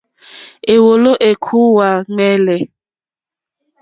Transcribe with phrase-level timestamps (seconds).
[0.73, 2.57] Éwòló ékúwà ɱwɛ̂lɛ̂.